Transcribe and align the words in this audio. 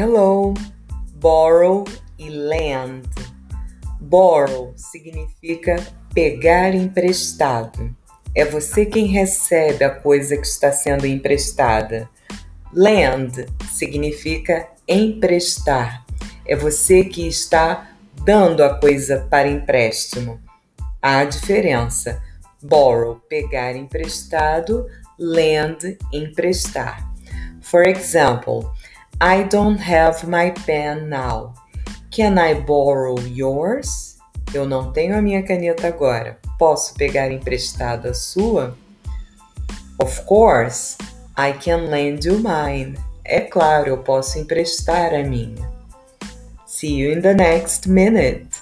Hello, 0.00 0.54
borrow 1.16 1.82
e 2.16 2.30
lend. 2.30 3.08
Borrow 4.00 4.72
significa 4.76 5.74
pegar 6.14 6.72
emprestado. 6.72 7.92
É 8.32 8.44
você 8.44 8.86
quem 8.86 9.06
recebe 9.06 9.82
a 9.82 9.90
coisa 9.90 10.36
que 10.36 10.46
está 10.46 10.70
sendo 10.70 11.04
emprestada. 11.04 12.08
Lend 12.72 13.44
significa 13.72 14.68
emprestar. 14.86 16.06
É 16.46 16.54
você 16.54 17.02
que 17.02 17.26
está 17.26 17.90
dando 18.24 18.62
a 18.62 18.78
coisa 18.78 19.26
para 19.28 19.48
empréstimo. 19.48 20.40
Há 21.02 21.24
diferença. 21.24 22.22
Borrow, 22.62 23.16
pegar 23.28 23.74
emprestado, 23.74 24.86
lend, 25.18 25.98
emprestar. 26.12 27.12
For 27.60 27.82
example, 27.82 28.70
I 29.20 29.42
don't 29.42 29.80
have 29.80 30.28
my 30.28 30.52
pen 30.64 31.08
now. 31.08 31.52
Can 32.12 32.38
I 32.38 32.54
borrow 32.54 33.18
yours? 33.26 34.16
Eu 34.54 34.64
não 34.64 34.92
tenho 34.92 35.18
a 35.18 35.20
minha 35.20 35.42
caneta 35.42 35.88
agora. 35.88 36.38
Posso 36.56 36.94
pegar 36.94 37.32
emprestada 37.32 38.10
a 38.10 38.14
sua? 38.14 38.76
Of 40.00 40.22
course, 40.22 40.96
I 41.36 41.52
can 41.52 41.88
lend 41.90 42.28
you 42.28 42.38
mine. 42.38 42.96
É 43.24 43.40
claro, 43.40 43.88
eu 43.88 43.98
posso 43.98 44.38
emprestar 44.38 45.12
a 45.12 45.24
minha. 45.24 45.68
See 46.64 47.00
you 47.00 47.12
in 47.12 47.20
the 47.20 47.34
next 47.34 47.88
minute. 47.88 48.57